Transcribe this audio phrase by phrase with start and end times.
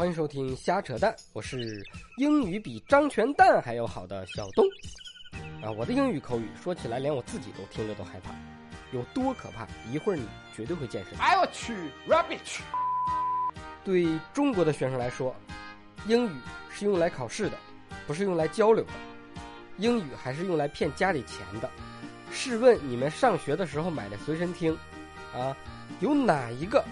[0.00, 4.64] 欢迎收听瞎扯淡，我是英语比张全蛋还要好的小东。
[5.62, 8.30] 啊，我的英语口语说起来连我自己都听着都害怕，
[8.92, 9.68] 有多可怕？
[9.92, 10.26] 一会儿你
[10.56, 11.10] 绝对会见识。
[11.20, 11.74] 哎我去
[12.08, 12.60] ，rubbish！
[13.84, 15.36] 对中国的学生来说，
[16.06, 16.32] 英语
[16.70, 17.58] 是用来考试的，
[18.06, 18.92] 不是用来交流的。
[19.76, 21.68] 英语还是用来骗家里钱的。
[22.32, 24.74] 试问你们上学的时候买的随身听，
[25.34, 25.54] 啊，
[26.00, 26.82] 有哪一个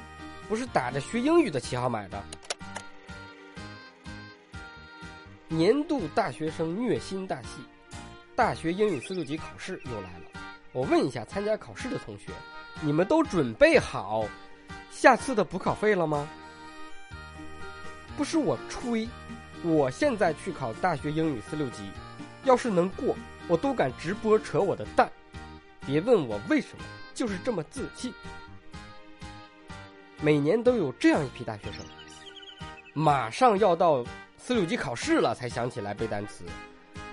[0.46, 2.22] 不是打着学英语的旗号买的？
[5.50, 7.62] 年度大学生虐心大戏，
[8.36, 10.40] 大学英语四六级考试又来了。
[10.72, 12.30] 我问一下参加考试的同学，
[12.82, 14.28] 你们都准备好
[14.90, 16.28] 下次的补考费了吗？
[18.14, 19.08] 不是我吹，
[19.62, 21.90] 我现在去考大学英语四六级，
[22.44, 23.16] 要是能过，
[23.48, 25.10] 我都敢直播扯我的蛋。
[25.86, 28.12] 别问我为什么，就是这么自信。
[30.20, 31.82] 每年都有这样一批大学生，
[32.92, 34.04] 马上要到。
[34.48, 36.42] 四六级考试了，才想起来背单词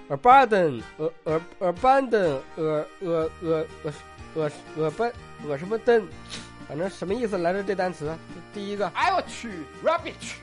[0.08, 3.94] ，abandon，呃呃 abandon，呃呃呃呃
[4.36, 5.12] 呃呃班
[5.46, 6.08] 呃什么登，
[6.66, 7.62] 反正什么意思来着？
[7.62, 8.18] 这单词，
[8.54, 9.52] 第一个，哎我去
[9.84, 10.36] ，rubbish！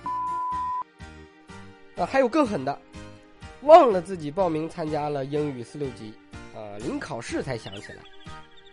[1.96, 2.78] 啊，还有更狠的，
[3.62, 6.12] 忘了自己报名参加了英语四六级，
[6.54, 8.02] 啊，临考试才想起来，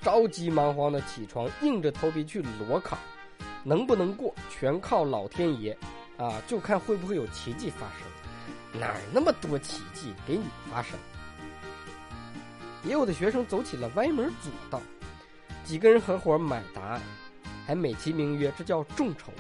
[0.01, 2.97] 着急忙慌的起床，硬着头皮去裸考，
[3.63, 5.77] 能不能过全靠老天爷。
[6.19, 10.99] 啊，就看会不会有奇迹发生，哪儿那么多奇迹给你发生？
[12.83, 14.81] 也有的学生走起了歪门左道，
[15.63, 17.01] 几个人合伙买答案，
[17.65, 19.31] 还美其名曰这叫众筹。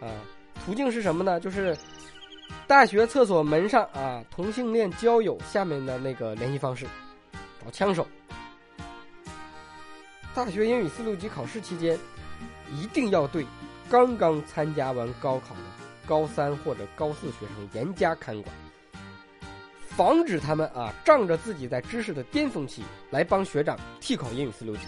[0.00, 0.08] 啊，
[0.64, 1.38] 途径是什么呢？
[1.38, 1.76] 就是
[2.66, 6.86] 大学厕所门上啊，同性恋交友下面的那个联系方式，
[7.62, 8.06] 找枪手。
[10.34, 11.98] 大学英语四六级考试期间，
[12.70, 13.46] 一定要对
[13.90, 15.81] 刚刚参加完高考的。
[16.12, 18.54] 高三或者高四学生严加看管，
[19.80, 24.82] 防止他们啊仗着自己在知识的巅峰期来帮学长替考英语四六级。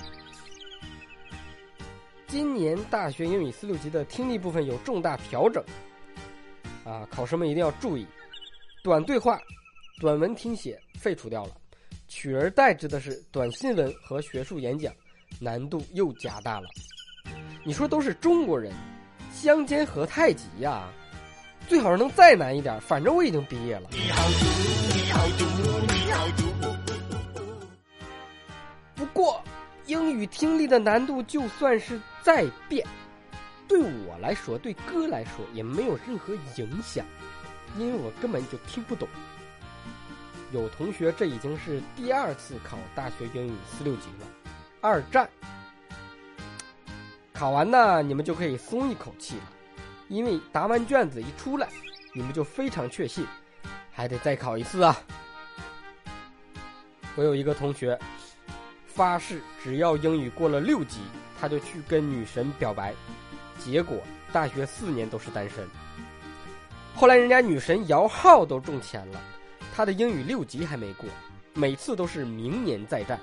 [2.27, 5.65] 今年大学英语四六级的听力部分有重大调整，
[6.85, 8.07] 啊，考生们一定要注意，
[8.83, 9.41] 短对话、
[10.03, 11.53] 短文听写废除掉了，
[12.07, 14.93] 取而代之的是短新闻和学术演讲，
[15.41, 16.69] 难度又加大了。
[17.65, 18.71] 你说都是中国人，
[19.33, 20.87] 相煎何太急呀？
[21.67, 23.89] 最好是能再难一点，反正我已经毕业了。
[23.91, 24.45] 你好毒，
[24.93, 25.45] 你好毒，
[25.95, 26.45] 你好毒。
[28.95, 29.43] 不过，
[29.87, 32.87] 英语听力的难度就算是再变，
[33.67, 37.05] 对我来说，对哥来说也没有任何影响，
[37.79, 39.09] 因为我根本就听不懂。
[40.53, 44.27] 有同学这已经是第二次考大学英语四六级了，
[44.83, 45.29] 二战。
[47.33, 49.43] 考完呢，你们就可以松一口气了。
[50.09, 51.69] 因为答完卷子一出来，
[52.13, 53.27] 你们就非常确信，
[53.91, 54.97] 还得再考一次啊！
[57.17, 57.99] 我有一个同学，
[58.87, 60.99] 发誓只要英语过了六级，
[61.41, 62.93] 他就去跟女神表白，
[63.59, 63.99] 结果
[64.33, 65.67] 大学四年都是单身。
[66.95, 69.21] 后来人家女神摇号都中签了，
[69.75, 71.09] 他的英语六级还没过，
[71.55, 73.19] 每次都是明年再战，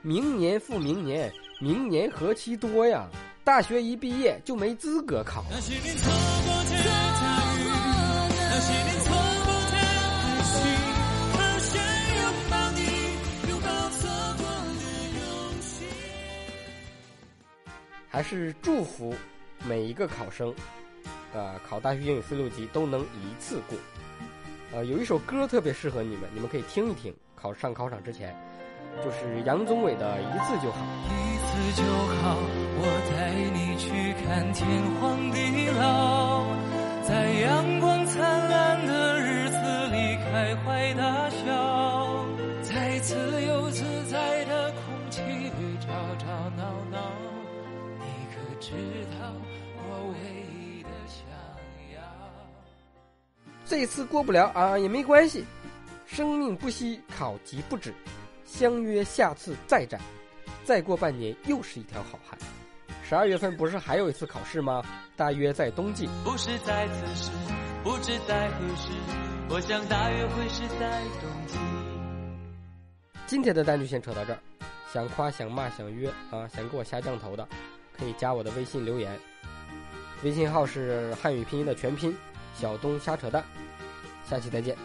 [0.00, 3.08] 明年复明年，明年何其多呀！
[3.42, 5.44] 大学一毕业就没资格考。
[18.12, 19.14] 还是祝福
[19.66, 20.52] 每一个考生，
[21.32, 23.78] 呃，考大学英语四六级都能一次过。
[24.72, 27.14] 呃，有一首歌特别适合你们，你们可以听一听。
[27.34, 28.36] 考上考场之前，
[29.02, 30.84] 就是杨宗纬的一次就好。
[31.08, 31.84] 一次就
[32.20, 32.36] 好，
[34.40, 34.66] 看天
[34.98, 36.46] 荒地老，
[37.06, 39.58] 在阳光灿烂的日子
[39.88, 42.24] 里开怀大笑，
[42.62, 47.12] 在自由自在的空气里吵吵闹闹。
[47.98, 48.72] 你可知
[49.10, 49.30] 道
[49.76, 50.16] 我唯
[50.56, 51.26] 一的想
[51.94, 52.00] 要？
[53.66, 55.44] 这次过不了啊，也没关系，
[56.06, 57.92] 生命不息，考级不止，
[58.46, 60.00] 相约下次再战。
[60.64, 62.38] 再过半年又是一条好汉。
[63.10, 64.80] 十二月份不是还有一次考试吗？
[65.16, 66.08] 大约在冬季。
[66.22, 67.32] 不是在此时，
[67.82, 68.92] 不知在何时，
[69.48, 71.58] 我想大约会是在冬季。
[73.26, 74.38] 今天的单就先扯到这儿。
[74.92, 77.44] 想夸、想骂、想约啊，想给我下降头的，
[77.98, 79.18] 可以加我的微信留言。
[80.22, 82.16] 微信号是汉语拼音的全拼，
[82.54, 83.42] 小东瞎扯淡。
[84.24, 84.76] 下期再见。